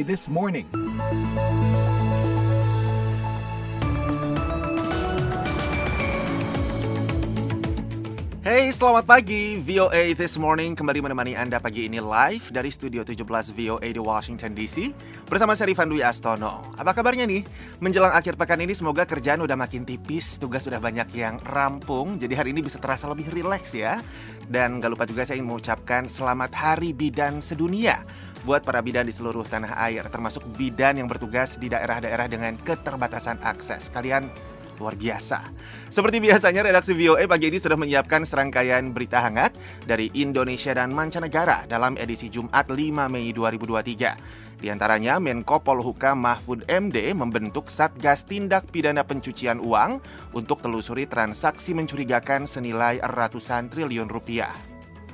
VOA 0.00 0.08
This 0.08 0.32
Morning. 0.32 0.64
Hey, 8.40 8.72
selamat 8.72 9.04
pagi. 9.04 9.60
VOA 9.60 10.16
This 10.16 10.40
Morning 10.40 10.72
kembali 10.72 11.04
menemani 11.04 11.36
Anda 11.36 11.60
pagi 11.60 11.84
ini 11.84 12.00
live 12.00 12.48
dari 12.48 12.72
Studio 12.72 13.04
17 13.04 13.52
VOA 13.52 13.88
di 13.92 14.00
Washington 14.00 14.56
DC 14.56 14.88
bersama 15.28 15.52
saya 15.52 15.68
Rifan 15.68 15.92
Dwi 15.92 16.00
Astono. 16.00 16.64
Apa 16.80 16.96
kabarnya 16.96 17.28
nih? 17.28 17.44
Menjelang 17.84 18.16
akhir 18.16 18.40
pekan 18.40 18.64
ini 18.64 18.72
semoga 18.72 19.04
kerjaan 19.04 19.44
udah 19.44 19.54
makin 19.60 19.84
tipis, 19.84 20.40
tugas 20.40 20.64
sudah 20.64 20.80
banyak 20.80 21.12
yang 21.12 21.36
rampung, 21.44 22.16
jadi 22.16 22.40
hari 22.40 22.56
ini 22.56 22.64
bisa 22.64 22.80
terasa 22.80 23.04
lebih 23.04 23.28
rileks 23.28 23.76
ya. 23.76 24.00
Dan 24.48 24.80
gak 24.80 24.96
lupa 24.96 25.04
juga 25.04 25.28
saya 25.28 25.36
ingin 25.38 25.52
mengucapkan 25.54 26.08
selamat 26.08 26.50
Hari 26.56 26.90
Bidan 26.96 27.44
Sedunia 27.44 28.02
buat 28.44 28.64
para 28.64 28.80
bidan 28.80 29.04
di 29.04 29.12
seluruh 29.12 29.44
tanah 29.44 29.76
air, 29.90 30.06
termasuk 30.08 30.44
bidan 30.56 30.96
yang 31.00 31.08
bertugas 31.08 31.60
di 31.60 31.68
daerah-daerah 31.68 32.26
dengan 32.28 32.56
keterbatasan 32.60 33.40
akses. 33.44 33.92
Kalian 33.92 34.28
luar 34.80 34.96
biasa. 34.96 35.44
Seperti 35.92 36.24
biasanya, 36.24 36.64
redaksi 36.64 36.96
VOA 36.96 37.28
pagi 37.28 37.52
ini 37.52 37.60
sudah 37.60 37.76
menyiapkan 37.76 38.24
serangkaian 38.24 38.96
berita 38.96 39.20
hangat 39.20 39.52
dari 39.84 40.08
Indonesia 40.16 40.72
dan 40.72 40.96
mancanegara 40.96 41.68
dalam 41.68 42.00
edisi 42.00 42.32
Jumat 42.32 42.64
5 42.72 43.12
Mei 43.12 43.28
2023. 43.36 44.40
Di 44.60 44.68
antaranya, 44.68 45.20
Menko 45.20 45.60
Polhukam 45.60 46.20
Mahfud 46.20 46.64
MD 46.68 47.12
membentuk 47.12 47.68
Satgas 47.68 48.24
Tindak 48.24 48.68
Pidana 48.68 49.04
Pencucian 49.04 49.60
Uang 49.60 50.00
untuk 50.32 50.64
telusuri 50.64 51.04
transaksi 51.04 51.76
mencurigakan 51.76 52.44
senilai 52.44 53.00
ratusan 53.00 53.72
triliun 53.72 54.08
rupiah 54.08 54.69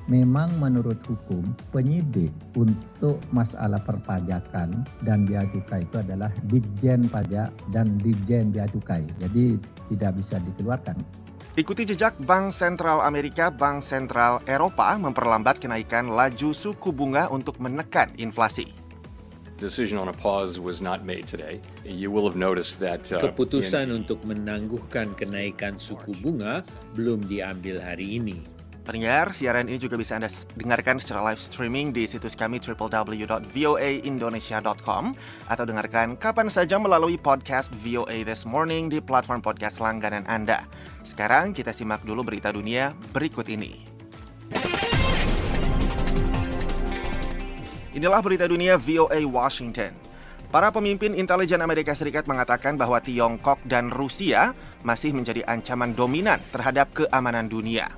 memang 0.06 0.50
menurut 0.58 0.98
hukum 1.06 1.42
penyidik 1.74 2.30
untuk 2.54 3.18
masalah 3.34 3.78
perpajakan 3.82 4.86
dan 5.02 5.26
bea 5.26 5.46
cukai 5.50 5.82
itu 5.82 5.96
adalah 5.98 6.30
Ditjen 6.46 7.10
Pajak 7.10 7.50
dan 7.74 7.98
Ditjen 8.02 8.54
Bea 8.54 8.66
Cukai. 8.70 9.02
Jadi 9.18 9.58
tidak 9.94 10.18
bisa 10.18 10.38
dikeluarkan. 10.42 10.98
Ikuti 11.56 11.88
jejak 11.88 12.12
Bank 12.28 12.52
Sentral 12.52 13.00
Amerika, 13.00 13.48
Bank 13.48 13.80
Sentral 13.80 14.44
Eropa 14.44 14.92
memperlambat 15.00 15.56
kenaikan 15.56 16.12
laju 16.12 16.52
suku 16.52 16.92
bunga 16.92 17.32
untuk 17.32 17.56
menekan 17.58 18.12
inflasi. 18.20 18.86
decision 19.56 19.96
on 19.98 20.08
a 20.08 20.12
pause 20.12 20.60
was 20.60 20.80
not 20.80 21.04
made 21.04 21.26
today. 21.26 21.60
You 21.84 22.10
will 22.10 22.28
have 22.28 22.36
noticed 22.36 22.78
that 22.80 23.08
uh, 23.12 23.24
Keputusan 23.24 23.88
untuk 23.88 24.20
menangguhkan 24.28 25.16
kenaikan 25.16 25.80
suku 25.80 26.12
bunga 26.20 26.60
belum 26.92 27.24
diambil 27.24 27.80
hari 27.80 28.20
ini. 28.20 28.44
Pendengar, 28.86 29.34
siaran 29.34 29.66
ini 29.66 29.82
juga 29.82 29.98
bisa 29.98 30.14
Anda 30.14 30.30
dengarkan 30.54 31.02
secara 31.02 31.18
live 31.26 31.42
streaming 31.42 31.90
di 31.90 32.06
situs 32.06 32.38
kami 32.38 32.62
www.voaindonesia.com 32.62 35.04
atau 35.50 35.64
dengarkan 35.66 36.14
kapan 36.14 36.46
saja 36.46 36.78
melalui 36.78 37.18
podcast 37.18 37.74
VOA 37.82 38.22
This 38.22 38.46
Morning 38.46 38.86
di 38.86 39.02
platform 39.02 39.42
podcast 39.42 39.82
langganan 39.82 40.22
Anda. 40.30 40.62
Sekarang 41.02 41.50
kita 41.50 41.74
simak 41.74 42.06
dulu 42.06 42.22
berita 42.22 42.54
dunia 42.54 42.94
berikut 43.10 43.50
ini. 43.50 43.82
Inilah 47.98 48.22
berita 48.22 48.46
dunia 48.46 48.78
VOA 48.78 49.26
Washington. 49.26 49.98
Para 50.54 50.70
pemimpin 50.70 51.10
intelijen 51.18 51.58
Amerika 51.58 51.90
Serikat 51.90 52.30
mengatakan 52.30 52.78
bahwa 52.78 53.02
Tiongkok 53.02 53.58
dan 53.66 53.90
Rusia 53.90 54.54
masih 54.86 55.10
menjadi 55.10 55.42
ancaman 55.42 55.90
dominan 55.90 56.38
terhadap 56.54 56.94
keamanan 56.94 57.50
dunia. 57.50 57.90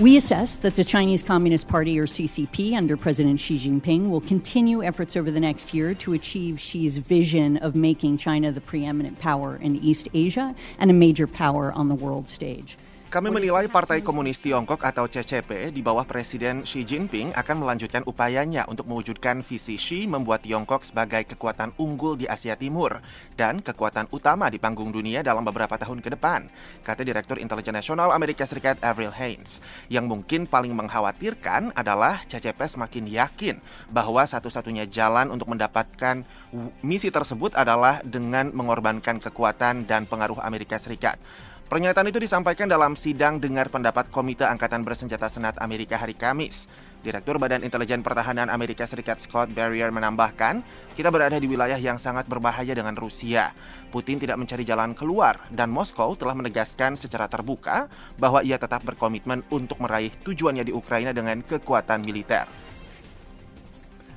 We 0.00 0.16
assess 0.16 0.56
that 0.56 0.74
the 0.74 0.82
Chinese 0.82 1.22
Communist 1.22 1.68
Party, 1.68 2.00
or 2.00 2.06
CCP, 2.06 2.74
under 2.74 2.96
President 2.96 3.38
Xi 3.38 3.56
Jinping, 3.56 4.10
will 4.10 4.20
continue 4.20 4.82
efforts 4.82 5.16
over 5.16 5.30
the 5.30 5.38
next 5.38 5.72
year 5.72 5.94
to 5.94 6.14
achieve 6.14 6.60
Xi's 6.60 6.96
vision 6.96 7.58
of 7.58 7.76
making 7.76 8.16
China 8.16 8.50
the 8.50 8.60
preeminent 8.60 9.20
power 9.20 9.54
in 9.54 9.76
East 9.76 10.08
Asia 10.12 10.56
and 10.80 10.90
a 10.90 10.94
major 10.94 11.28
power 11.28 11.70
on 11.70 11.86
the 11.86 11.94
world 11.94 12.28
stage. 12.28 12.76
Kami 13.14 13.30
menilai 13.30 13.70
Partai 13.70 14.02
Komunis 14.02 14.42
Tiongkok 14.42 14.82
atau 14.82 15.06
CCP 15.06 15.70
di 15.70 15.86
bawah 15.86 16.02
Presiden 16.02 16.66
Xi 16.66 16.82
Jinping 16.82 17.30
akan 17.30 17.62
melanjutkan 17.62 18.02
upayanya 18.10 18.66
untuk 18.66 18.90
mewujudkan 18.90 19.38
visi 19.46 19.78
Xi 19.78 20.10
membuat 20.10 20.42
Tiongkok 20.42 20.82
sebagai 20.82 21.22
kekuatan 21.22 21.78
unggul 21.78 22.18
di 22.18 22.26
Asia 22.26 22.58
Timur 22.58 22.98
dan 23.38 23.62
kekuatan 23.62 24.10
utama 24.10 24.50
di 24.50 24.58
panggung 24.58 24.90
dunia 24.90 25.22
dalam 25.22 25.46
beberapa 25.46 25.78
tahun 25.78 26.02
ke 26.02 26.10
depan, 26.18 26.50
kata 26.82 27.06
Direktur 27.06 27.38
Intelijen 27.38 27.78
Nasional 27.78 28.10
Amerika 28.10 28.50
Serikat 28.50 28.82
Avril 28.82 29.14
Haines. 29.14 29.62
Yang 29.86 30.10
mungkin 30.10 30.50
paling 30.50 30.74
mengkhawatirkan 30.74 31.70
adalah 31.78 32.18
CCP 32.26 32.66
semakin 32.66 33.06
yakin 33.06 33.56
bahwa 33.94 34.26
satu-satunya 34.26 34.90
jalan 34.90 35.30
untuk 35.30 35.54
mendapatkan 35.54 36.26
misi 36.82 37.14
tersebut 37.14 37.54
adalah 37.54 38.02
dengan 38.02 38.50
mengorbankan 38.50 39.22
kekuatan 39.22 39.86
dan 39.86 40.02
pengaruh 40.10 40.42
Amerika 40.42 40.82
Serikat. 40.82 41.14
Pernyataan 41.74 42.06
itu 42.06 42.22
disampaikan 42.22 42.70
dalam 42.70 42.94
sidang 42.94 43.42
dengar 43.42 43.66
pendapat 43.66 44.06
Komite 44.06 44.46
Angkatan 44.46 44.86
Bersenjata 44.86 45.26
Senat 45.26 45.58
Amerika 45.58 45.98
hari 45.98 46.14
Kamis. 46.14 46.70
Direktur 47.02 47.34
Badan 47.42 47.66
Intelijen 47.66 47.98
Pertahanan 47.98 48.46
Amerika 48.46 48.86
Serikat 48.86 49.18
Scott 49.18 49.50
Barrier 49.50 49.90
menambahkan, 49.90 50.62
kita 50.94 51.10
berada 51.10 51.34
di 51.34 51.50
wilayah 51.50 51.74
yang 51.74 51.98
sangat 51.98 52.30
berbahaya 52.30 52.78
dengan 52.78 52.94
Rusia. 52.94 53.50
Putin 53.90 54.22
tidak 54.22 54.38
mencari 54.38 54.62
jalan 54.62 54.94
keluar 54.94 55.34
dan 55.50 55.66
Moskow 55.66 56.14
telah 56.14 56.38
menegaskan 56.38 56.94
secara 56.94 57.26
terbuka 57.26 57.90
bahwa 58.22 58.46
ia 58.46 58.54
tetap 58.54 58.86
berkomitmen 58.86 59.42
untuk 59.50 59.82
meraih 59.82 60.14
tujuannya 60.22 60.62
di 60.62 60.70
Ukraina 60.70 61.10
dengan 61.10 61.42
kekuatan 61.42 62.06
militer. 62.06 62.46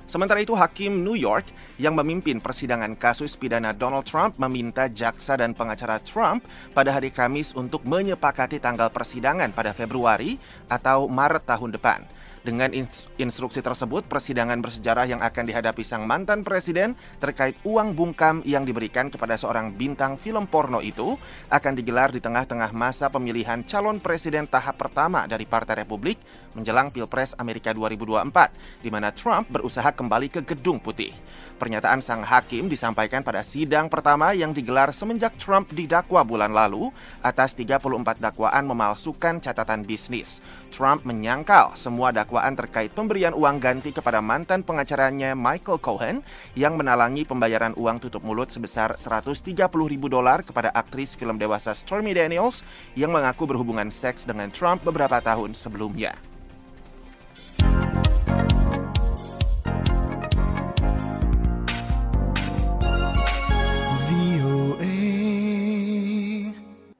Sementara 0.05 0.45
itu, 0.45 0.53
Hakim 0.53 1.01
New 1.01 1.17
York 1.17 1.49
yang 1.77 1.93
memimpin 1.97 2.41
persidangan 2.41 2.93
kasus 2.97 3.37
pidana 3.37 3.73
Donald 3.73 4.05
Trump 4.05 4.37
meminta 4.41 4.89
jaksa 4.89 5.37
dan 5.37 5.53
pengacara 5.53 6.01
Trump 6.01 6.45
pada 6.73 6.93
hari 6.93 7.13
Kamis 7.13 7.53
untuk 7.53 7.85
menyepakati 7.85 8.57
tanggal 8.61 8.89
persidangan 8.89 9.53
pada 9.53 9.73
Februari 9.73 10.37
atau 10.69 11.05
Maret 11.09 11.45
tahun 11.45 11.73
depan. 11.77 12.26
Dengan 12.47 12.71
instruksi 13.19 13.59
tersebut, 13.59 14.07
persidangan 14.07 14.63
bersejarah 14.63 15.03
yang 15.03 15.19
akan 15.19 15.51
dihadapi 15.51 15.83
sang 15.83 16.07
mantan 16.07 16.47
presiden 16.47 16.95
terkait 17.19 17.59
uang 17.67 17.91
bungkam 17.91 18.39
yang 18.47 18.63
diberikan 18.63 19.11
kepada 19.11 19.35
seorang 19.35 19.75
bintang 19.75 20.15
film 20.15 20.47
porno 20.47 20.79
itu 20.79 21.19
akan 21.51 21.75
digelar 21.75 22.15
di 22.15 22.23
tengah-tengah 22.23 22.71
masa 22.71 23.11
pemilihan 23.11 23.67
calon 23.67 23.99
presiden 23.99 24.47
tahap 24.47 24.79
pertama 24.79 25.27
dari 25.27 25.43
Partai 25.43 25.83
Republik 25.83 26.15
menjelang 26.55 26.87
Pilpres 26.87 27.35
Amerika 27.35 27.75
2024, 27.75 28.79
di 28.79 28.87
mana 28.95 29.11
Trump 29.11 29.51
berusaha 29.51 29.91
kembali 29.91 30.31
ke 30.31 30.39
Gedung 30.47 30.79
Putih. 30.79 31.11
Pernyataan 31.59 31.99
sang 31.99 32.21
hakim 32.23 32.69
disampaikan 32.71 33.27
pada 33.27 33.43
sidang 33.43 33.89
pertama 33.91 34.31
yang 34.31 34.53
digelar 34.53 34.93
semenjak 34.95 35.35
Trump 35.41 35.73
didakwa 35.73 36.21
bulan 36.21 36.53
lalu 36.53 36.93
atas 37.19 37.57
34 37.57 38.23
dakwaan 38.23 38.63
memalsukan 38.69 39.41
catatan 39.41 39.81
bisnis. 39.83 40.39
Trump 40.69 41.01
menyangkal 41.01 41.73
semua 41.73 42.13
dakwaan 42.13 42.36
terkait 42.53 42.93
pemberian 42.93 43.33
uang 43.33 43.57
ganti 43.57 43.89
kepada 43.89 44.21
mantan 44.21 44.61
pengacaranya 44.61 45.33
Michael 45.33 45.81
Cohen 45.81 46.21
yang 46.53 46.77
menalangi 46.77 47.25
pembayaran 47.25 47.73
uang 47.73 47.97
tutup 48.03 48.21
mulut 48.21 48.53
sebesar 48.53 48.93
130 48.93 49.57
ribu 49.87 50.07
dolar 50.11 50.45
kepada 50.45 50.69
aktris 50.73 51.17
film 51.17 51.41
dewasa 51.41 51.73
Stormy 51.73 52.13
Daniels 52.13 52.61
yang 52.93 53.09
mengaku 53.09 53.49
berhubungan 53.49 53.89
seks 53.89 54.27
dengan 54.27 54.53
Trump 54.53 54.85
beberapa 54.85 55.17
tahun 55.23 55.57
sebelumnya. 55.57 56.36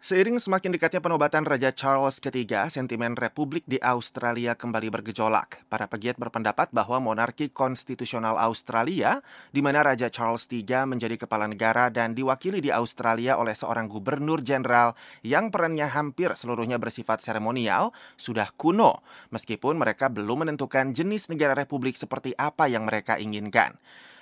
Seiring 0.08 0.40
semakin 0.40 0.72
dekatnya 0.72 1.04
penobatan 1.04 1.44
Raja 1.44 1.68
Charles 1.76 2.24
III, 2.24 2.72
sentimen 2.72 3.20
Republik 3.20 3.68
di 3.68 3.76
Australia 3.84 4.56
kembali 4.56 4.88
bergejolak. 4.88 5.68
Para 5.68 5.84
pegiat 5.84 6.16
berpendapat 6.16 6.72
bahwa 6.72 7.04
monarki 7.04 7.52
konstitusional 7.52 8.40
Australia, 8.40 9.20
di 9.52 9.60
mana 9.60 9.84
Raja 9.84 10.08
Charles 10.08 10.48
III 10.48 10.88
menjadi 10.88 11.20
kepala 11.20 11.52
negara 11.52 11.92
dan 11.92 12.16
diwakili 12.16 12.64
di 12.64 12.72
Australia 12.72 13.36
oleh 13.36 13.52
seorang 13.52 13.92
gubernur 13.92 14.40
jenderal 14.40 14.96
yang 15.28 15.52
perannya 15.52 15.92
hampir 15.92 16.32
seluruhnya 16.40 16.80
bersifat 16.80 17.20
seremonial, 17.20 17.92
sudah 18.16 18.48
kuno, 18.56 19.04
meskipun 19.36 19.76
mereka 19.76 20.08
belum 20.08 20.48
menentukan 20.48 20.96
jenis 20.96 21.28
negara 21.28 21.52
republik 21.52 22.00
seperti 22.00 22.32
apa 22.40 22.72
yang 22.72 22.88
mereka 22.88 23.20
inginkan. 23.20 23.76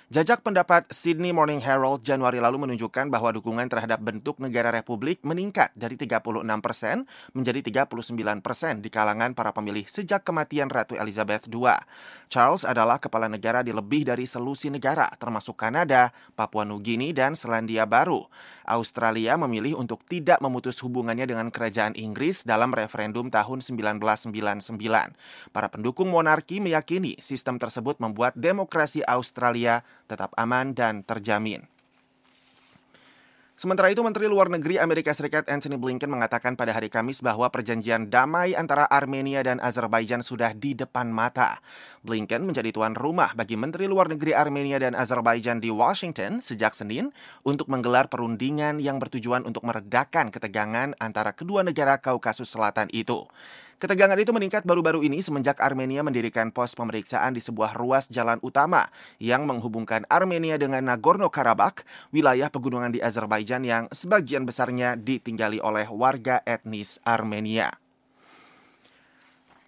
Jajak 0.06 0.46
pendapat 0.46 0.86
Sydney 0.94 1.34
Morning 1.34 1.58
Herald 1.58 2.06
Januari 2.06 2.38
lalu 2.38 2.62
menunjukkan 2.62 3.10
bahwa 3.10 3.34
dukungan 3.34 3.66
terhadap 3.66 3.98
bentuk 3.98 4.38
negara 4.38 4.70
republik 4.70 5.18
meningkat 5.26 5.74
dari 5.74 5.98
36 5.98 6.46
persen 6.62 7.10
menjadi 7.34 7.82
39 7.90 8.38
persen 8.38 8.78
di 8.78 8.86
kalangan 8.86 9.34
para 9.34 9.50
pemilih 9.50 9.82
sejak 9.90 10.22
kematian 10.22 10.70
Ratu 10.70 10.94
Elizabeth 10.94 11.50
II. 11.50 11.74
Charles 12.30 12.62
adalah 12.62 13.02
kepala 13.02 13.26
negara 13.26 13.66
di 13.66 13.74
lebih 13.74 14.06
dari 14.06 14.30
selusi 14.30 14.70
negara, 14.70 15.10
termasuk 15.18 15.58
Kanada, 15.58 16.14
Papua 16.38 16.62
Nugini, 16.62 17.10
dan 17.10 17.34
Selandia 17.34 17.82
Baru. 17.82 18.30
Australia 18.62 19.34
memilih 19.34 19.74
untuk 19.74 20.06
tidak 20.06 20.38
memutus 20.38 20.78
hubungannya 20.86 21.26
dengan 21.26 21.50
kerajaan 21.50 21.98
Inggris 21.98 22.46
dalam 22.46 22.70
referendum 22.70 23.26
tahun 23.26 23.58
1999. 23.58 24.70
Para 25.50 25.66
pendukung 25.66 26.14
monarki 26.14 26.62
meyakini 26.62 27.18
sistem 27.18 27.58
tersebut 27.58 27.98
membuat 27.98 28.38
demokrasi 28.38 29.02
Australia 29.02 29.82
tetap 30.06 30.32
aman 30.38 30.72
dan 30.72 31.02
terjamin. 31.02 31.66
Sementara 33.56 33.88
itu, 33.88 34.04
Menteri 34.04 34.28
Luar 34.28 34.52
Negeri 34.52 34.76
Amerika 34.76 35.16
Serikat 35.16 35.48
Anthony 35.48 35.80
Blinken 35.80 36.12
mengatakan 36.12 36.60
pada 36.60 36.76
hari 36.76 36.92
Kamis 36.92 37.24
bahwa 37.24 37.48
perjanjian 37.48 38.12
damai 38.12 38.52
antara 38.52 38.84
Armenia 38.84 39.40
dan 39.40 39.64
Azerbaijan 39.64 40.20
sudah 40.20 40.52
di 40.52 40.76
depan 40.76 41.08
mata. 41.08 41.64
Blinken 42.04 42.44
menjadi 42.44 42.68
tuan 42.68 42.92
rumah 42.92 43.32
bagi 43.32 43.56
Menteri 43.56 43.88
Luar 43.88 44.12
Negeri 44.12 44.36
Armenia 44.36 44.76
dan 44.76 44.92
Azerbaijan 44.92 45.64
di 45.64 45.72
Washington 45.72 46.44
sejak 46.44 46.76
Senin 46.76 47.16
untuk 47.48 47.72
menggelar 47.72 48.12
perundingan 48.12 48.76
yang 48.76 49.00
bertujuan 49.00 49.48
untuk 49.48 49.64
meredakan 49.64 50.28
ketegangan 50.28 50.92
antara 51.00 51.32
kedua 51.32 51.64
negara 51.64 51.96
Kaukasus 51.96 52.52
Selatan 52.52 52.92
itu. 52.92 53.24
Ketegangan 53.76 54.16
itu 54.16 54.32
meningkat 54.32 54.64
baru-baru 54.64 55.04
ini 55.04 55.20
semenjak 55.20 55.60
Armenia 55.60 56.00
mendirikan 56.00 56.48
pos 56.48 56.72
pemeriksaan 56.72 57.36
di 57.36 57.44
sebuah 57.44 57.76
ruas 57.76 58.08
jalan 58.08 58.40
utama 58.40 58.88
yang 59.20 59.44
menghubungkan 59.44 60.08
Armenia 60.08 60.56
dengan 60.56 60.80
Nagorno-Karabakh, 60.88 61.84
wilayah 62.08 62.48
pegunungan 62.48 62.96
di 62.96 63.04
Azerbaijan 63.04 63.68
yang 63.68 63.84
sebagian 63.92 64.48
besarnya 64.48 64.96
ditinggali 64.96 65.60
oleh 65.60 65.84
warga 65.92 66.40
etnis 66.48 66.96
Armenia. 67.04 67.85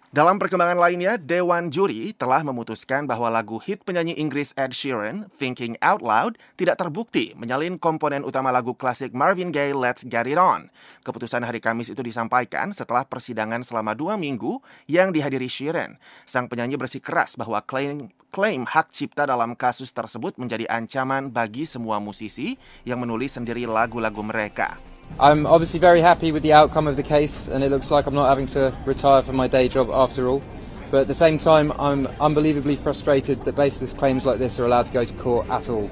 Dalam 0.09 0.41
perkembangan 0.41 0.81
lainnya, 0.81 1.21
Dewan 1.21 1.69
Juri 1.69 2.17
telah 2.17 2.41
memutuskan 2.41 3.05
bahwa 3.05 3.29
lagu 3.29 3.61
hit 3.61 3.85
penyanyi 3.85 4.17
Inggris 4.17 4.57
Ed 4.57 4.73
Sheeran, 4.73 5.29
Thinking 5.37 5.77
Out 5.85 6.01
Loud, 6.01 6.33
tidak 6.57 6.81
terbukti 6.81 7.37
menyalin 7.37 7.77
komponen 7.77 8.25
utama 8.25 8.49
lagu 8.49 8.73
klasik 8.73 9.13
Marvin 9.13 9.53
Gaye 9.53 9.69
Let's 9.69 10.01
Get 10.01 10.25
It 10.25 10.41
On. 10.41 10.65
Keputusan 11.05 11.45
hari 11.45 11.61
Kamis 11.61 11.93
itu 11.93 12.01
disampaikan 12.01 12.73
setelah 12.73 13.05
persidangan 13.05 13.61
selama 13.61 13.93
dua 13.93 14.17
minggu 14.17 14.57
yang 14.89 15.13
dihadiri 15.13 15.45
Sheeran. 15.45 16.01
Sang 16.25 16.49
penyanyi 16.49 16.73
bersikeras 16.73 17.37
bahwa 17.37 17.61
klaim, 17.61 18.09
klaim 18.33 18.65
hak 18.65 18.89
cipta 18.89 19.29
dalam 19.29 19.53
kasus 19.53 19.93
tersebut 19.93 20.41
menjadi 20.41 20.65
ancaman 20.73 21.29
bagi 21.29 21.69
semua 21.69 22.01
musisi 22.01 22.57
yang 22.81 22.97
menulis 22.97 23.37
sendiri 23.37 23.69
lagu-lagu 23.69 24.25
mereka. 24.25 24.73
I'm 25.17 25.49
obviously 25.49 25.79
very 25.79 26.01
happy 26.01 26.31
with 26.31 26.43
the 26.43 26.53
outcome 26.53 26.85
of 26.85 26.95
the 26.95 27.03
case, 27.03 27.49
and 27.49 27.63
it 27.63 27.71
looks 27.71 27.89
like 27.89 28.05
I'm 28.05 28.13
not 28.13 28.29
having 28.29 28.45
to 28.53 28.69
retire 28.85 29.25
from 29.25 29.35
my 29.35 29.49
day 29.49 29.67
job 29.67 29.89
after 29.99 30.29
all. 30.29 30.41
But 30.89 31.01
at 31.01 31.07
the 31.07 31.13
same 31.13 31.37
time, 31.37 31.71
I'm 31.79 32.07
unbelievably 32.19 32.77
frustrated 32.77 33.41
that 33.43 33.55
baseless 33.55 33.93
claims 33.93 34.25
like 34.25 34.39
this 34.39 34.59
are 34.59 34.65
allowed 34.65 34.87
to 34.87 34.91
go 34.91 35.05
to 35.05 35.13
court 35.15 35.49
at 35.49 35.69
all. 35.69 35.89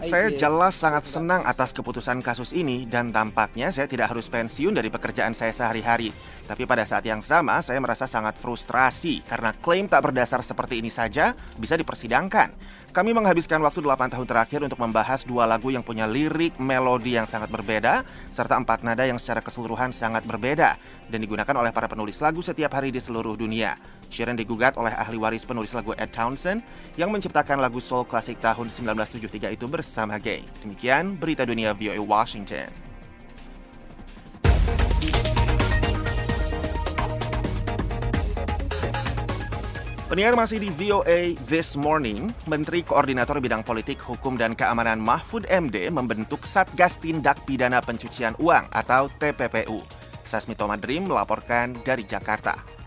Saya 0.00 0.32
jelas 0.32 0.74
sangat 0.76 1.04
senang 1.04 1.44
atas 1.44 1.76
keputusan 1.76 2.24
kasus 2.24 2.56
ini 2.56 2.88
dan 2.88 3.12
tampaknya 3.12 3.68
saya 3.68 3.84
tidak 3.84 4.08
harus 4.08 4.32
pensiun 4.32 4.72
dari 4.72 4.88
pekerjaan 4.88 5.36
saya 5.36 5.52
sehari-hari. 5.52 6.10
Tapi 6.42 6.64
pada 6.64 6.82
saat 6.88 7.04
yang 7.04 7.20
sama 7.20 7.60
saya 7.60 7.78
merasa 7.78 8.08
sangat 8.08 8.40
frustrasi 8.40 9.20
karena 9.22 9.52
klaim 9.52 9.86
tak 9.86 10.08
berdasar 10.08 10.40
seperti 10.40 10.80
ini 10.80 10.88
saja 10.88 11.36
bisa 11.60 11.76
dipersidangkan. 11.76 12.52
Kami 12.92 13.16
menghabiskan 13.16 13.60
waktu 13.64 13.80
8 13.80 14.12
tahun 14.12 14.26
terakhir 14.28 14.60
untuk 14.68 14.76
membahas 14.76 15.24
dua 15.24 15.48
lagu 15.48 15.72
yang 15.72 15.80
punya 15.80 16.04
lirik 16.04 16.60
melodi 16.60 17.16
yang 17.16 17.24
sangat 17.24 17.48
berbeda 17.48 18.04
serta 18.28 18.60
empat 18.60 18.84
nada 18.84 19.08
yang 19.08 19.16
secara 19.16 19.40
keseluruhan 19.40 19.96
sangat 19.96 20.28
berbeda 20.28 20.76
dan 21.08 21.18
digunakan 21.20 21.56
oleh 21.56 21.72
para 21.72 21.88
penulis 21.88 22.20
lagu 22.20 22.44
setiap 22.44 22.76
hari 22.76 22.92
di 22.92 23.00
seluruh 23.00 23.32
dunia. 23.32 23.76
Sharon 24.12 24.36
digugat 24.36 24.76
oleh 24.76 24.92
ahli 24.92 25.16
waris 25.16 25.48
penulis 25.48 25.72
lagu 25.72 25.96
Ed 25.96 26.12
Townsend 26.12 26.60
yang 27.00 27.08
menciptakan 27.08 27.56
lagu 27.56 27.80
soul 27.80 28.04
klasik 28.04 28.36
tahun 28.44 28.68
1973 28.68 29.56
itu 29.56 29.64
bersama 29.64 30.20
Gay. 30.20 30.44
Demikian 30.60 31.16
berita 31.16 31.48
dunia 31.48 31.72
VOA 31.72 31.98
Washington. 32.04 32.92
Pendengar 40.12 40.36
masih 40.36 40.60
di 40.60 40.68
VOA 40.68 41.40
This 41.48 41.72
Morning, 41.72 42.36
Menteri 42.44 42.84
Koordinator 42.84 43.40
Bidang 43.40 43.64
Politik, 43.64 43.96
Hukum, 44.04 44.36
dan 44.36 44.52
Keamanan 44.52 45.00
Mahfud 45.00 45.48
MD 45.48 45.88
membentuk 45.88 46.44
Satgas 46.44 47.00
Tindak 47.00 47.48
Pidana 47.48 47.80
Pencucian 47.80 48.36
Uang 48.36 48.68
atau 48.76 49.08
TPPU. 49.08 49.80
Sasmito 50.20 50.68
Madrim 50.68 51.08
melaporkan 51.08 51.72
dari 51.80 52.04
Jakarta. 52.04 52.81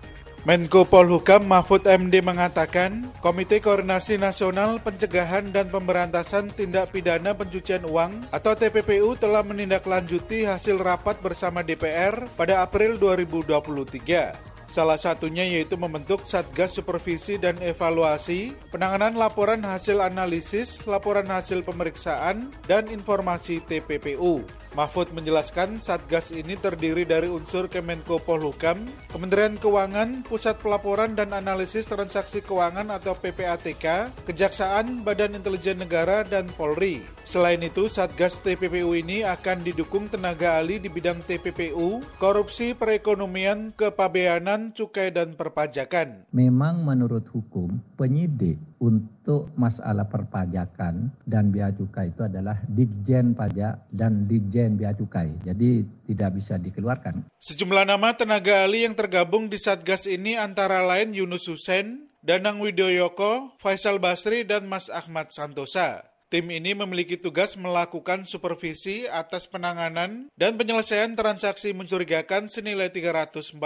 Menko 0.45 0.85
Polhukam 0.85 1.49
Mahfud 1.49 1.89
MD 1.89 2.21
mengatakan, 2.21 3.09
Komite 3.17 3.57
Koordinasi 3.57 4.21
Nasional 4.21 4.77
Pencegahan 4.77 5.49
dan 5.49 5.73
Pemberantasan 5.73 6.53
Tindak 6.53 6.93
Pidana 6.93 7.33
Pencucian 7.33 7.81
Uang 7.89 8.29
atau 8.29 8.53
TPPU 8.53 9.17
telah 9.17 9.41
menindaklanjuti 9.41 10.45
hasil 10.45 10.77
rapat 10.77 11.17
bersama 11.25 11.65
DPR 11.65 12.29
pada 12.37 12.61
April 12.61 13.01
2023. 13.01 14.37
Salah 14.69 15.01
satunya 15.01 15.49
yaitu 15.49 15.81
membentuk 15.81 16.21
Satgas 16.29 16.77
Supervisi 16.77 17.41
dan 17.41 17.57
Evaluasi, 17.57 18.53
penanganan 18.69 19.17
laporan 19.17 19.65
hasil 19.65 19.97
analisis, 19.97 20.77
laporan 20.85 21.25
hasil 21.25 21.65
pemeriksaan, 21.65 22.53
dan 22.69 22.85
informasi 22.93 23.65
TPPU. 23.65 24.45
Mahfud 24.75 25.15
menjelaskan 25.15 25.79
Satgas 25.79 26.35
ini 26.35 26.59
terdiri 26.59 27.07
dari 27.07 27.31
unsur 27.31 27.71
Kemenko 27.71 28.19
Polhukam, 28.19 28.83
Kementerian 29.07 29.55
Keuangan, 29.55 30.27
Pusat 30.27 30.59
Pelaporan 30.59 31.15
dan 31.15 31.31
Analisis 31.31 31.87
Transaksi 31.87 32.43
Keuangan 32.43 32.91
atau 32.91 33.15
PPATK, 33.15 34.11
Kejaksaan, 34.27 35.07
Badan 35.07 35.39
Intelijen 35.39 35.79
Negara, 35.79 36.27
dan 36.27 36.51
Polri. 36.59 36.99
Selain 37.23 37.63
itu, 37.63 37.87
Satgas 37.87 38.43
TPPU 38.43 38.91
ini 38.99 39.23
akan 39.23 39.63
didukung 39.63 40.11
tenaga 40.11 40.59
ahli 40.59 40.83
di 40.83 40.91
bidang 40.91 41.23
TPPU, 41.23 42.03
korupsi 42.19 42.75
perekonomian, 42.75 43.71
kepabeanan, 43.79 44.75
cukai, 44.75 45.07
dan 45.15 45.39
perpajakan. 45.39 46.27
Memang 46.35 46.83
menurut 46.83 47.23
hukum, 47.31 47.79
penyidik 47.95 48.59
untuk 48.79 49.51
masalah 49.55 50.05
perpajakan 50.07 51.07
dan 51.23 51.49
bea 51.49 51.71
cukai 51.71 52.11
itu 52.11 52.27
adalah 52.27 52.59
Ditjen 52.67 53.31
Pajak 53.31 53.87
dan 53.91 54.27
Ditjen 54.27 54.75
Bea 54.75 54.91
Cukai. 54.91 55.31
Jadi 55.47 55.83
tidak 56.11 56.39
bisa 56.39 56.59
dikeluarkan. 56.59 57.27
Sejumlah 57.39 57.87
nama 57.87 58.11
tenaga 58.13 58.67
ahli 58.67 58.83
yang 58.83 58.95
tergabung 58.97 59.47
di 59.47 59.57
Satgas 59.57 60.05
ini 60.05 60.35
antara 60.35 60.83
lain 60.83 61.15
Yunus 61.15 61.47
Hussein, 61.47 62.11
Danang 62.25 62.59
Widoyoko, 62.59 63.55
Faisal 63.61 64.01
Basri, 64.01 64.43
dan 64.43 64.67
Mas 64.67 64.91
Ahmad 64.91 65.31
Santosa. 65.31 66.03
Tim 66.25 66.49
ini 66.49 66.73
memiliki 66.73 67.21
tugas 67.21 67.53
melakukan 67.53 68.25
supervisi 68.25 69.05
atas 69.05 69.45
penanganan 69.45 70.27
dan 70.33 70.57
penyelesaian 70.57 71.13
transaksi 71.13 71.69
mencurigakan 71.71 72.49
senilai 72.49 72.89
349 72.89 73.61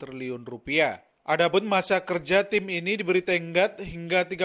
triliun 0.00 0.42
rupiah. 0.48 1.04
Adapun 1.24 1.64
masa 1.64 2.04
kerja 2.04 2.44
tim 2.44 2.68
ini 2.68 3.00
diberi 3.00 3.24
tenggat 3.24 3.80
hingga 3.80 4.28
31 4.28 4.44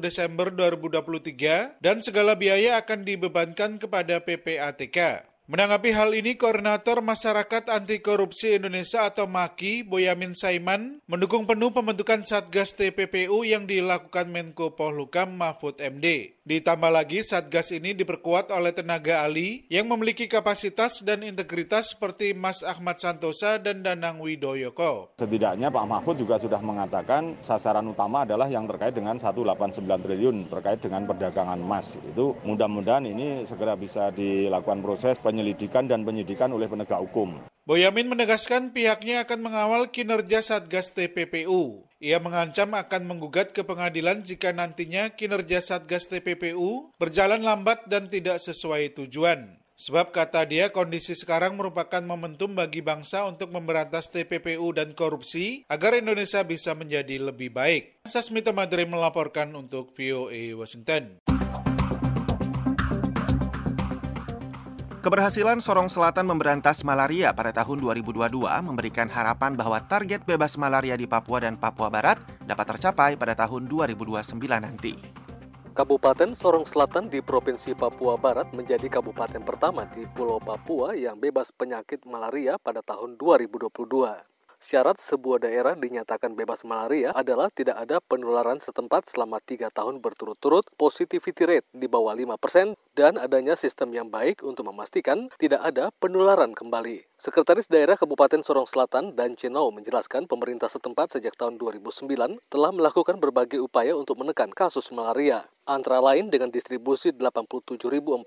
Desember 0.00 0.48
2023 0.48 1.84
dan 1.84 2.00
segala 2.00 2.32
biaya 2.32 2.80
akan 2.80 3.04
dibebankan 3.04 3.76
kepada 3.76 4.24
PPATK. 4.24 5.28
Menanggapi 5.44 5.92
hal 5.92 6.16
ini, 6.16 6.40
Koordinator 6.40 7.04
Masyarakat 7.04 7.68
Anti 7.68 8.00
Korupsi 8.00 8.56
Indonesia 8.56 9.04
atau 9.04 9.28
MAKI, 9.28 9.84
Boyamin 9.84 10.32
Saiman, 10.32 11.04
mendukung 11.04 11.44
penuh 11.44 11.68
pembentukan 11.68 12.24
Satgas 12.24 12.72
TPPU 12.72 13.44
yang 13.44 13.68
dilakukan 13.68 14.32
Menko 14.32 14.72
Polhukam 14.72 15.36
Mahfud 15.36 15.76
MD. 15.76 16.33
Ditambah 16.44 16.92
lagi, 16.92 17.24
Satgas 17.24 17.72
ini 17.72 17.96
diperkuat 17.96 18.52
oleh 18.52 18.68
tenaga 18.68 19.24
ahli 19.24 19.64
yang 19.72 19.88
memiliki 19.88 20.28
kapasitas 20.28 21.00
dan 21.00 21.24
integritas 21.24 21.96
seperti 21.96 22.36
Mas 22.36 22.60
Ahmad 22.60 23.00
Santosa 23.00 23.56
dan 23.56 23.80
Danang 23.80 24.20
Widoyoko. 24.20 25.16
Setidaknya 25.16 25.72
Pak 25.72 25.88
Mahfud 25.88 26.20
juga 26.20 26.36
sudah 26.36 26.60
mengatakan 26.60 27.40
sasaran 27.40 27.88
utama 27.88 28.28
adalah 28.28 28.44
yang 28.52 28.68
terkait 28.68 28.92
dengan 28.92 29.16
189 29.16 29.88
triliun 29.88 30.52
terkait 30.52 30.84
dengan 30.84 31.08
perdagangan 31.08 31.64
emas. 31.64 31.96
Itu 32.12 32.36
mudah-mudahan 32.44 33.08
ini 33.08 33.48
segera 33.48 33.72
bisa 33.72 34.12
dilakukan 34.12 34.84
proses 34.84 35.16
penyelidikan 35.24 35.88
dan 35.88 36.04
penyidikan 36.04 36.52
oleh 36.52 36.68
penegak 36.68 37.00
hukum. 37.08 37.40
Boyamin 37.64 38.12
menegaskan 38.12 38.76
pihaknya 38.76 39.24
akan 39.24 39.40
mengawal 39.40 39.88
kinerja 39.88 40.44
Satgas 40.44 40.92
TPPU. 40.92 41.88
Ia 41.96 42.20
mengancam 42.20 42.76
akan 42.76 43.08
menggugat 43.08 43.56
ke 43.56 43.64
pengadilan 43.64 44.20
jika 44.20 44.52
nantinya 44.52 45.08
kinerja 45.16 45.64
Satgas 45.64 46.04
TPPU 46.04 46.92
berjalan 47.00 47.40
lambat 47.40 47.88
dan 47.88 48.04
tidak 48.12 48.44
sesuai 48.44 48.92
tujuan. 49.00 49.56
Sebab 49.80 50.12
kata 50.12 50.44
dia 50.44 50.68
kondisi 50.68 51.16
sekarang 51.16 51.56
merupakan 51.56 52.04
momentum 52.04 52.52
bagi 52.52 52.84
bangsa 52.84 53.24
untuk 53.24 53.48
memberantas 53.48 54.12
TPPU 54.12 54.68
dan 54.76 54.92
korupsi 54.92 55.64
agar 55.64 55.96
Indonesia 55.96 56.44
bisa 56.44 56.76
menjadi 56.76 57.16
lebih 57.16 57.48
baik. 57.48 58.04
Sasmita 58.04 58.52
Madre 58.52 58.84
melaporkan 58.84 59.48
untuk 59.56 59.96
VOA 59.96 60.52
Washington. 60.52 61.16
Keberhasilan 65.04 65.60
Sorong 65.60 65.92
Selatan 65.92 66.24
memberantas 66.24 66.80
malaria 66.80 67.28
pada 67.36 67.52
tahun 67.52 67.76
2022 67.76 68.40
memberikan 68.64 69.04
harapan 69.04 69.52
bahwa 69.52 69.76
target 69.84 70.24
bebas 70.24 70.56
malaria 70.56 70.96
di 70.96 71.04
Papua 71.04 71.44
dan 71.44 71.60
Papua 71.60 71.92
Barat 71.92 72.16
dapat 72.48 72.72
tercapai 72.72 73.12
pada 73.12 73.36
tahun 73.36 73.68
2029 73.68 74.40
nanti. 74.64 74.96
Kabupaten 75.76 76.32
Sorong 76.32 76.64
Selatan 76.64 77.12
di 77.12 77.20
Provinsi 77.20 77.76
Papua 77.76 78.16
Barat 78.16 78.48
menjadi 78.56 78.88
kabupaten 78.88 79.44
pertama 79.44 79.84
di 79.92 80.08
Pulau 80.08 80.40
Papua 80.40 80.96
yang 80.96 81.20
bebas 81.20 81.52
penyakit 81.52 82.00
malaria 82.08 82.56
pada 82.56 82.80
tahun 82.80 83.20
2022. 83.20 84.33
Syarat 84.64 84.96
sebuah 84.96 85.44
daerah 85.44 85.76
dinyatakan 85.76 86.32
bebas 86.32 86.64
malaria 86.64 87.12
adalah 87.12 87.52
tidak 87.52 87.84
ada 87.84 88.00
penularan 88.00 88.56
setempat 88.56 89.12
selama 89.12 89.36
tiga 89.44 89.68
tahun 89.68 90.00
berturut-turut, 90.00 90.64
positivity 90.80 91.44
rate 91.44 91.68
di 91.76 91.84
bawah 91.84 92.16
5%, 92.16 92.72
dan 92.96 93.20
adanya 93.20 93.60
sistem 93.60 93.92
yang 93.92 94.08
baik 94.08 94.40
untuk 94.40 94.64
memastikan 94.64 95.28
tidak 95.36 95.60
ada 95.60 95.92
penularan 96.00 96.56
kembali. 96.56 97.04
Sekretaris 97.20 97.68
Daerah 97.68 98.00
Kabupaten 98.00 98.40
Sorong 98.40 98.64
Selatan 98.64 99.12
dan 99.12 99.36
Cino 99.36 99.68
menjelaskan 99.68 100.24
pemerintah 100.24 100.72
setempat 100.72 101.20
sejak 101.20 101.36
tahun 101.36 101.60
2009 101.60 102.08
telah 102.48 102.72
melakukan 102.72 103.20
berbagai 103.20 103.60
upaya 103.60 103.92
untuk 103.92 104.16
menekan 104.16 104.48
kasus 104.48 104.88
malaria. 104.96 105.44
Antara 105.68 106.00
lain 106.00 106.32
dengan 106.32 106.48
distribusi 106.48 107.12
87.480 107.12 108.24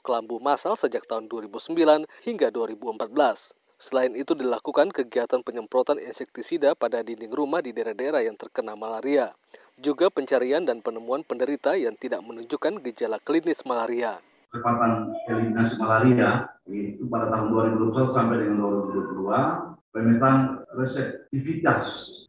kelambu 0.00 0.40
massal 0.40 0.72
sejak 0.72 1.04
tahun 1.04 1.28
2009 1.28 2.08
hingga 2.24 2.48
2014. 2.48 3.63
Selain 3.84 4.16
itu 4.16 4.32
dilakukan 4.32 4.88
kegiatan 4.88 5.44
penyemprotan 5.44 6.00
insektisida 6.00 6.72
pada 6.72 7.04
dinding 7.04 7.28
rumah 7.28 7.60
di 7.60 7.68
daerah-daerah 7.76 8.24
yang 8.24 8.32
terkena 8.32 8.72
malaria. 8.72 9.28
Juga 9.76 10.08
pencarian 10.08 10.64
dan 10.64 10.80
penemuan 10.80 11.20
penderita 11.20 11.76
yang 11.76 11.92
tidak 11.92 12.24
menunjukkan 12.24 12.80
gejala 12.80 13.20
klinis 13.20 13.60
malaria. 13.68 14.16
Kecepatan 14.48 15.12
eliminasi 15.28 15.76
malaria 15.76 16.48
itu 16.64 17.04
pada 17.12 17.28
tahun 17.28 17.76
2021 17.92 18.16
sampai 18.16 18.36
dengan 18.40 18.56
2022, 18.88 19.92
pemetaan 19.92 20.64
reseptivitas, 20.80 21.82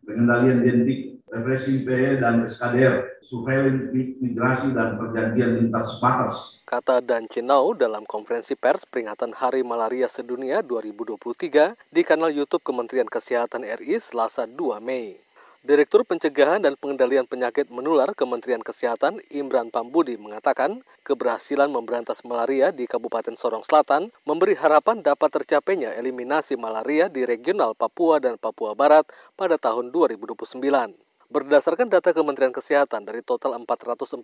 pengendalian 0.03 0.59
identik, 0.59 1.24
represi 1.31 1.88
PE 1.88 2.19
dan 2.19 2.43
SKDR, 2.43 3.24
surveillance 3.24 3.95
migrasi 4.19 4.75
dan 4.75 5.00
perjanjian 5.00 5.63
lintas 5.63 6.03
batas 6.03 6.54
kata 6.65 6.98
Dan 6.98 7.29
Cinau 7.29 7.77
dalam 7.77 8.10
konferensi 8.10 8.57
pers 8.57 8.89
peringatan 8.89 9.38
Hari 9.38 9.62
Malaria 9.62 10.10
Sedunia 10.10 10.65
2023 10.65 11.77
di 11.93 12.01
kanal 12.01 12.34
YouTube 12.34 12.65
Kementerian 12.65 13.05
Kesehatan 13.05 13.62
RI 13.62 14.01
Selasa 14.01 14.50
2 14.50 14.81
Mei. 14.81 15.13
Direktur 15.62 16.01
Pencegahan 16.05 16.62
dan 16.62 16.74
Pengendalian 16.74 17.29
Penyakit 17.29 17.69
Menular 17.69 18.17
Kementerian 18.17 18.65
Kesehatan 18.65 19.22
Imran 19.29 19.69
Pambudi 19.69 20.17
mengatakan 20.17 20.81
keberhasilan 21.05 21.69
memberantas 21.69 22.25
malaria 22.25 22.74
di 22.74 22.89
Kabupaten 22.89 23.38
Sorong 23.38 23.62
Selatan 23.62 24.10
memberi 24.25 24.57
harapan 24.57 25.05
dapat 25.05 25.38
tercapainya 25.38 25.93
eliminasi 26.01 26.57
malaria 26.57 27.10
di 27.10 27.29
regional 27.29 27.77
Papua 27.77 28.17
dan 28.17 28.41
Papua 28.41 28.74
Barat 28.74 29.05
pada 29.38 29.62
tahun 29.62 29.93
2029. 29.93 31.04
Berdasarkan 31.36 31.92
data 31.92 32.15
Kementerian 32.15 32.56
Kesehatan, 32.56 33.04
dari 33.04 33.20
total 33.20 33.60
443.530 33.60 34.24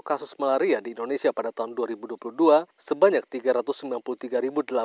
kasus 0.00 0.32
malaria 0.40 0.80
di 0.80 0.96
Indonesia 0.96 1.28
pada 1.28 1.52
tahun 1.52 1.76
2022, 1.76 2.16
sebanyak 2.72 3.20
393.801 3.28 4.80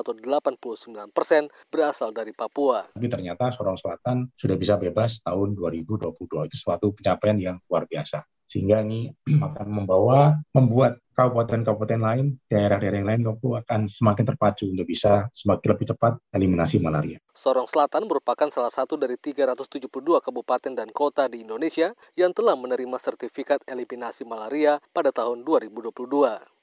atau 0.00 0.12
89 0.16 1.12
persen 1.12 1.52
berasal 1.68 2.16
dari 2.16 2.32
Papua. 2.32 2.88
Tapi 2.96 3.12
ternyata 3.12 3.52
Sorong 3.52 3.76
Selatan 3.76 4.32
sudah 4.32 4.56
bisa 4.56 4.80
bebas 4.80 5.20
tahun 5.20 5.52
2022. 5.52 6.16
Itu 6.48 6.56
suatu 6.56 6.96
pencapaian 6.96 7.36
yang 7.36 7.60
luar 7.68 7.84
biasa 7.84 8.24
sehingga 8.48 8.84
ini 8.84 9.12
akan 9.48 9.66
membawa 9.68 10.38
membuat 10.54 11.00
kabupaten-kabupaten 11.14 12.00
lain, 12.02 12.26
daerah-daerah 12.50 12.98
yang 12.98 13.08
lain 13.08 13.22
Papua 13.22 13.62
akan 13.62 13.86
semakin 13.86 14.24
terpacu 14.34 14.66
untuk 14.66 14.86
bisa 14.90 15.30
semakin 15.30 15.68
lebih 15.70 15.86
cepat 15.94 16.18
eliminasi 16.34 16.82
malaria. 16.82 17.22
Sorong 17.32 17.70
Selatan 17.70 18.10
merupakan 18.10 18.50
salah 18.50 18.70
satu 18.74 18.98
dari 18.98 19.14
372 19.14 19.86
kabupaten 20.20 20.72
dan 20.74 20.90
kota 20.90 21.30
di 21.30 21.46
Indonesia 21.46 21.94
yang 22.18 22.34
telah 22.34 22.58
menerima 22.58 22.98
sertifikat 22.98 23.62
eliminasi 23.70 24.26
malaria 24.26 24.82
pada 24.90 25.14
tahun 25.14 25.46
2022. 25.46 25.94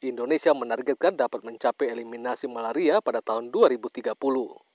Indonesia 0.04 0.52
menargetkan 0.52 1.16
dapat 1.16 1.48
mencapai 1.48 1.88
eliminasi 1.88 2.52
malaria 2.52 3.00
pada 3.00 3.24
tahun 3.24 3.50
2030. 3.56 4.12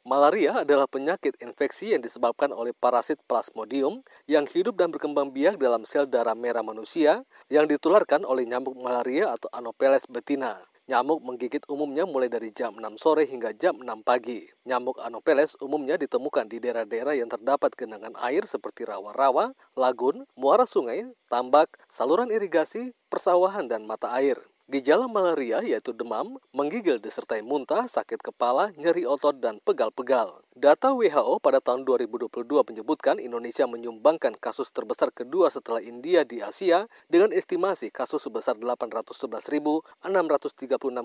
Malaria 0.07 0.63
adalah 0.63 0.87
penyakit 0.87 1.35
infeksi 1.43 1.91
yang 1.91 1.99
disebabkan 1.99 2.55
oleh 2.55 2.71
parasit 2.71 3.19
Plasmodium 3.27 4.07
yang 4.31 4.47
hidup 4.47 4.79
dan 4.79 4.95
berkembang 4.95 5.35
biak 5.35 5.59
dalam 5.59 5.83
sel 5.83 6.07
darah 6.07 6.39
merah 6.39 6.63
manusia 6.63 7.27
yang 7.51 7.67
ditularkan 7.67 8.23
oleh 8.23 8.47
nyamuk 8.47 8.79
malaria 8.79 9.35
atau 9.35 9.51
Anopheles 9.51 10.07
betina. 10.07 10.63
Nyamuk 10.87 11.27
menggigit 11.27 11.67
umumnya 11.67 12.07
mulai 12.07 12.31
dari 12.31 12.55
jam 12.55 12.79
6 12.79 13.03
sore 13.03 13.27
hingga 13.27 13.51
jam 13.59 13.83
6 13.83 14.07
pagi. 14.07 14.47
Nyamuk 14.63 14.95
Anopheles 15.03 15.59
umumnya 15.59 15.99
ditemukan 15.99 16.47
di 16.47 16.63
daerah-daerah 16.63 17.19
yang 17.19 17.27
terdapat 17.27 17.75
genangan 17.75 18.15
air 18.23 18.47
seperti 18.47 18.87
rawa-rawa, 18.87 19.59
lagun, 19.75 20.23
muara 20.39 20.71
sungai, 20.71 21.03
tambak, 21.27 21.67
saluran 21.91 22.31
irigasi, 22.31 22.95
persawahan, 23.11 23.67
dan 23.67 23.83
mata 23.83 24.15
air. 24.15 24.39
Gejala 24.67 25.07
malaria 25.07 25.63
yaitu 25.63 25.95
demam, 25.95 26.43
menggigil 26.51 26.99
disertai 26.99 27.39
muntah, 27.39 27.87
sakit 27.87 28.19
kepala, 28.19 28.75
nyeri 28.75 29.07
otot, 29.07 29.39
dan 29.39 29.63
pegal-pegal. 29.63 30.43
Data 30.59 30.91
WHO 30.91 31.39
pada 31.39 31.63
tahun 31.63 31.87
2022 31.87 32.27
menyebutkan 32.67 33.23
Indonesia 33.23 33.63
menyumbangkan 33.71 34.35
kasus 34.35 34.75
terbesar 34.75 35.15
kedua 35.15 35.55
setelah 35.55 35.79
India 35.79 36.27
di 36.27 36.43
Asia 36.43 36.91
dengan 37.07 37.31
estimasi 37.31 37.95
kasus 37.95 38.27
sebesar 38.27 38.59
811.636 38.59 40.03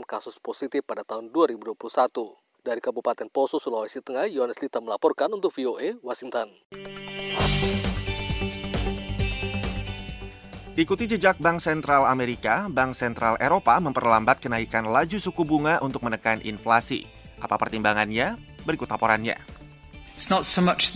kasus 0.09 0.41
positif 0.41 0.81
pada 0.81 1.05
tahun 1.05 1.29
2021. 1.29 1.77
Dari 2.65 2.81
Kabupaten 2.81 3.29
Poso, 3.29 3.61
Sulawesi 3.61 4.01
Tengah, 4.01 4.25
Yohanes 4.25 4.57
Lita 4.57 4.81
melaporkan 4.81 5.29
untuk 5.29 5.53
VOA, 5.53 6.01
Washington. 6.01 6.49
Ikuti 10.71 11.03
jejak 11.03 11.35
Bank 11.43 11.59
Sentral 11.59 12.07
Amerika, 12.07 12.71
Bank 12.71 12.95
Sentral 12.95 13.35
Eropa 13.43 13.75
memperlambat 13.83 14.39
kenaikan 14.39 14.87
laju 14.87 15.19
suku 15.19 15.43
bunga 15.43 15.83
untuk 15.83 15.99
menekan 15.99 16.39
inflasi. 16.47 17.03
Apa 17.43 17.59
pertimbangannya? 17.59 18.39
Berikut 18.63 18.87
laporannya. 18.87 19.35
So 20.21 20.61
matters, 20.61 20.93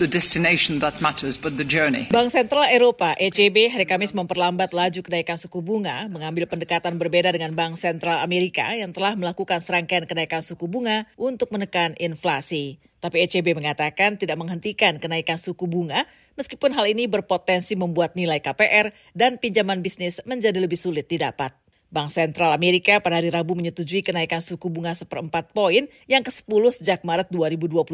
Bank 2.13 2.29
Sentral 2.29 2.69
Eropa 2.69 3.17
(ECB) 3.17 3.73
hari 3.73 3.89
Kamis 3.89 4.13
memperlambat 4.13 4.69
laju 4.69 5.01
kenaikan 5.01 5.41
suku 5.41 5.65
bunga, 5.65 6.05
mengambil 6.13 6.45
pendekatan 6.45 7.01
berbeda 7.01 7.33
dengan 7.33 7.57
Bank 7.57 7.81
Sentral 7.81 8.21
Amerika 8.21 8.69
yang 8.77 8.93
telah 8.93 9.17
melakukan 9.17 9.65
serangkaian 9.65 10.05
kenaikan 10.05 10.45
suku 10.45 10.69
bunga 10.69 11.09
untuk 11.17 11.49
menekan 11.49 11.97
inflasi. 11.97 12.77
Tapi 13.01 13.25
ECB 13.25 13.57
mengatakan 13.57 14.21
tidak 14.21 14.37
menghentikan 14.37 15.01
kenaikan 15.01 15.41
suku 15.41 15.65
bunga, 15.65 16.05
meskipun 16.37 16.77
hal 16.77 16.85
ini 16.85 17.09
berpotensi 17.09 17.73
membuat 17.73 18.13
nilai 18.13 18.37
KPR 18.45 18.93
dan 19.17 19.41
pinjaman 19.41 19.81
bisnis 19.81 20.21
menjadi 20.29 20.61
lebih 20.61 20.77
sulit 20.77 21.09
didapat. 21.09 21.64
Bank 21.95 22.11
Sentral 22.11 22.51
Amerika 22.51 22.99
pada 22.99 23.23
hari 23.23 23.31
Rabu 23.31 23.55
menyetujui 23.55 24.03
kenaikan 24.03 24.43
suku 24.43 24.67
bunga 24.67 24.91
seperempat 24.91 25.55
poin 25.55 25.87
yang 26.11 26.27
ke-10 26.27 26.83
sejak 26.83 27.07
Maret 27.07 27.31
2022 27.31 27.87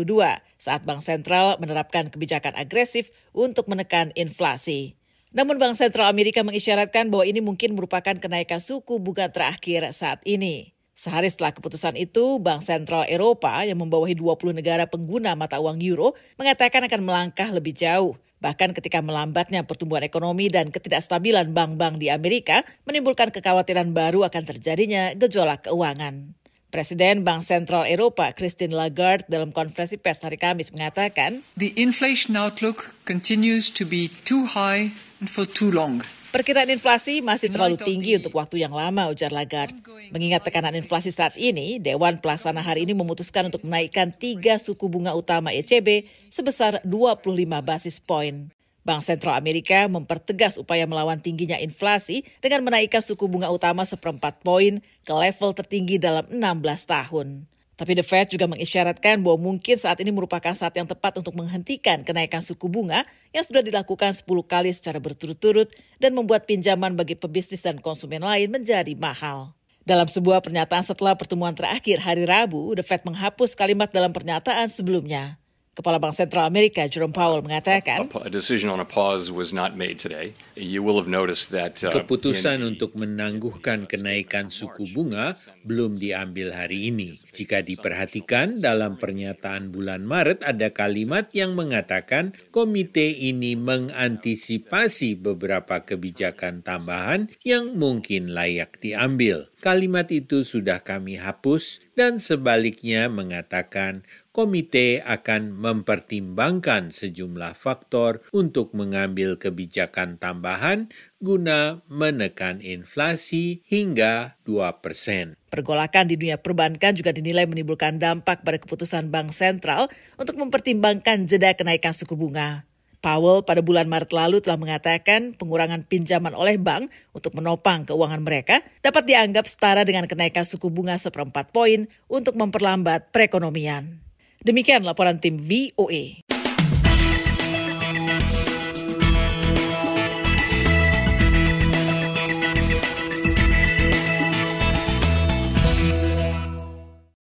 saat 0.58 0.82
Bank 0.82 1.06
Sentral 1.06 1.62
menerapkan 1.62 2.10
kebijakan 2.10 2.58
agresif 2.58 3.14
untuk 3.30 3.70
menekan 3.70 4.10
inflasi. 4.18 4.98
Namun 5.30 5.62
Bank 5.62 5.78
Sentral 5.78 6.10
Amerika 6.10 6.42
mengisyaratkan 6.42 7.14
bahwa 7.14 7.30
ini 7.30 7.46
mungkin 7.46 7.78
merupakan 7.78 8.18
kenaikan 8.18 8.58
suku 8.58 8.98
bunga 8.98 9.30
terakhir 9.30 9.94
saat 9.94 10.18
ini. 10.26 10.74
Sehari 11.02 11.34
setelah 11.34 11.50
keputusan 11.50 11.98
itu, 11.98 12.38
Bank 12.38 12.62
Sentral 12.62 13.10
Eropa 13.10 13.50
yang 13.66 13.82
membawahi 13.82 14.14
20 14.14 14.54
negara 14.54 14.86
pengguna 14.86 15.34
mata 15.34 15.58
uang 15.58 15.82
euro 15.82 16.14
mengatakan 16.38 16.86
akan 16.86 17.02
melangkah 17.02 17.50
lebih 17.50 17.74
jauh. 17.74 18.14
Bahkan 18.38 18.78
ketika 18.78 19.02
melambatnya 19.02 19.66
pertumbuhan 19.66 20.06
ekonomi 20.06 20.54
dan 20.54 20.70
ketidakstabilan 20.70 21.58
bank-bank 21.58 21.98
di 21.98 22.14
Amerika 22.14 22.62
menimbulkan 22.86 23.34
kekhawatiran 23.34 23.98
baru 23.98 24.30
akan 24.30 24.44
terjadinya 24.46 25.18
gejolak 25.18 25.66
keuangan. 25.66 26.38
Presiden 26.70 27.26
Bank 27.26 27.50
Sentral 27.50 27.90
Eropa 27.90 28.30
Christine 28.38 28.78
Lagarde 28.78 29.26
dalam 29.26 29.50
konferensi 29.50 29.98
pers 29.98 30.22
hari 30.22 30.38
Kamis 30.38 30.70
mengatakan, 30.70 31.42
The 31.58 31.74
inflation 31.74 32.38
outlook 32.38 32.94
continues 33.10 33.74
to 33.74 33.90
be 33.90 34.14
too 34.22 34.46
high 34.54 34.94
and 35.18 35.34
for 35.34 35.50
too 35.50 35.74
long. 35.74 36.06
Perkiraan 36.32 36.72
inflasi 36.72 37.20
masih 37.20 37.52
terlalu 37.52 37.76
tinggi 37.76 38.16
untuk 38.16 38.40
waktu 38.40 38.64
yang 38.64 38.72
lama, 38.72 39.12
ujar 39.12 39.36
Lagarde. 39.36 39.76
Mengingat 40.16 40.48
tekanan 40.48 40.72
inflasi 40.80 41.12
saat 41.12 41.36
ini, 41.36 41.76
Dewan 41.76 42.24
Pelaksana 42.24 42.64
hari 42.64 42.88
ini 42.88 42.96
memutuskan 42.96 43.52
untuk 43.52 43.68
menaikkan 43.68 44.16
tiga 44.16 44.56
suku 44.56 44.88
bunga 44.88 45.12
utama 45.12 45.52
ECB 45.52 46.08
sebesar 46.32 46.80
25 46.88 47.36
basis 47.60 48.00
poin. 48.00 48.48
Bank 48.88 49.04
Sentral 49.04 49.36
Amerika 49.36 49.92
mempertegas 49.92 50.56
upaya 50.56 50.88
melawan 50.88 51.20
tingginya 51.20 51.60
inflasi 51.60 52.24
dengan 52.40 52.64
menaikkan 52.64 53.04
suku 53.04 53.28
bunga 53.28 53.52
utama 53.52 53.84
seperempat 53.84 54.40
poin 54.40 54.80
ke 55.04 55.12
level 55.12 55.52
tertinggi 55.52 56.00
dalam 56.00 56.32
16 56.32 56.40
tahun. 56.88 57.44
Tapi 57.82 57.98
The 57.98 58.06
Fed 58.06 58.30
juga 58.30 58.46
mengisyaratkan 58.46 59.26
bahwa 59.26 59.58
mungkin 59.58 59.74
saat 59.74 59.98
ini 60.06 60.14
merupakan 60.14 60.54
saat 60.54 60.70
yang 60.78 60.86
tepat 60.86 61.18
untuk 61.18 61.34
menghentikan 61.34 62.06
kenaikan 62.06 62.38
suku 62.46 62.70
bunga 62.70 63.02
yang 63.34 63.42
sudah 63.42 63.66
dilakukan 63.66 64.14
10 64.14 64.30
kali 64.46 64.70
secara 64.70 65.02
berturut-turut 65.02 65.74
dan 65.98 66.14
membuat 66.14 66.46
pinjaman 66.46 66.94
bagi 66.94 67.18
pebisnis 67.18 67.66
dan 67.66 67.82
konsumen 67.82 68.22
lain 68.22 68.54
menjadi 68.54 68.94
mahal. 68.94 69.58
Dalam 69.82 70.06
sebuah 70.06 70.46
pernyataan 70.46 70.86
setelah 70.86 71.18
pertemuan 71.18 71.58
terakhir 71.58 72.06
hari 72.06 72.30
Rabu, 72.30 72.70
The 72.78 72.86
Fed 72.86 73.02
menghapus 73.02 73.58
kalimat 73.58 73.90
dalam 73.90 74.14
pernyataan 74.14 74.70
sebelumnya. 74.70 75.41
Kepala 75.82 75.98
Bank 75.98 76.14
Sentral 76.14 76.46
Amerika 76.46 76.86
Jerome 76.86 77.10
Powell 77.10 77.42
mengatakan, 77.42 78.06
A 78.22 78.30
decision 78.30 78.70
on 78.70 78.78
a 78.78 78.86
pause 78.86 79.34
was 79.34 79.50
not 79.50 79.74
made 79.74 79.98
today. 79.98 80.38
You 80.54 80.86
will 80.86 81.02
have 81.02 81.10
noticed 81.10 81.50
that 81.50 81.82
uh, 81.82 81.90
Keputusan 81.90 82.62
untuk 82.62 82.94
menangguhkan 82.94 83.90
kenaikan 83.90 84.54
suku 84.54 84.86
bunga 84.94 85.34
belum 85.66 85.98
diambil 85.98 86.54
hari 86.54 86.94
ini. 86.94 87.18
Jika 87.34 87.66
diperhatikan 87.66 88.62
dalam 88.62 89.02
pernyataan 89.02 89.74
bulan 89.74 90.06
Maret 90.06 90.46
ada 90.46 90.70
kalimat 90.70 91.34
yang 91.34 91.58
mengatakan 91.58 92.38
komite 92.54 93.10
ini 93.18 93.58
mengantisipasi 93.58 95.18
beberapa 95.18 95.82
kebijakan 95.82 96.62
tambahan 96.62 97.34
yang 97.42 97.74
mungkin 97.74 98.38
layak 98.38 98.78
diambil. 98.86 99.50
Kalimat 99.62 100.10
itu 100.10 100.42
sudah 100.42 100.82
kami 100.82 101.22
hapus 101.22 101.86
dan 101.94 102.18
sebaliknya 102.18 103.06
mengatakan 103.14 104.02
komite 104.32 105.04
akan 105.04 105.52
mempertimbangkan 105.52 106.96
sejumlah 106.96 107.52
faktor 107.56 108.24
untuk 108.32 108.72
mengambil 108.72 109.36
kebijakan 109.36 110.16
tambahan 110.16 110.88
guna 111.20 111.84
menekan 111.92 112.64
inflasi 112.64 113.62
hingga 113.68 114.40
2%. 114.48 115.36
Pergolakan 115.52 116.06
di 116.08 116.16
dunia 116.16 116.40
perbankan 116.40 116.96
juga 116.96 117.12
dinilai 117.12 117.44
menimbulkan 117.44 118.00
dampak 118.00 118.48
pada 118.48 118.58
keputusan 118.58 119.12
Bank 119.12 119.36
Sentral 119.36 119.92
untuk 120.16 120.40
mempertimbangkan 120.40 121.28
jeda 121.28 121.52
kenaikan 121.54 121.92
suku 121.92 122.16
bunga. 122.16 122.72
Powell 123.02 123.42
pada 123.42 123.66
bulan 123.66 123.90
Maret 123.90 124.14
lalu 124.14 124.46
telah 124.46 124.62
mengatakan 124.62 125.34
pengurangan 125.34 125.82
pinjaman 125.82 126.38
oleh 126.38 126.62
bank 126.62 126.94
untuk 127.18 127.34
menopang 127.34 127.82
keuangan 127.82 128.22
mereka 128.22 128.62
dapat 128.86 129.10
dianggap 129.10 129.50
setara 129.50 129.82
dengan 129.82 130.06
kenaikan 130.06 130.46
suku 130.46 130.70
bunga 130.70 131.02
seperempat 131.02 131.50
poin 131.50 131.90
untuk 132.06 132.38
memperlambat 132.38 133.10
perekonomian. 133.10 134.01
Demikian 134.42 134.82
laporan 134.82 135.22
tim 135.22 135.38
VOA. 135.38 136.31